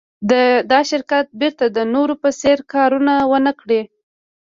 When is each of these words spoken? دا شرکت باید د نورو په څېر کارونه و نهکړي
دا 0.71 0.79
شرکت 0.89 1.25
باید 1.39 1.57
د 1.77 1.77
نورو 1.93 2.13
په 2.21 2.29
څېر 2.39 2.57
کارونه 2.73 3.13
و 3.31 3.33
نهکړي 3.45 3.81